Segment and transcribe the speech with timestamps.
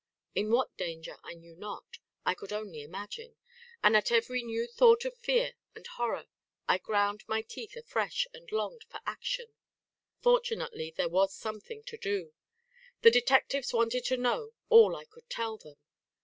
[0.33, 3.35] In what danger I knew not, I could only imagine;
[3.83, 6.25] and at every new thought of fear and horror
[6.67, 9.53] I ground my teeth afresh and longed for action.
[10.19, 12.33] Fortunately there was something to do.
[13.03, 15.75] The detectives wanted to know all I could tell them.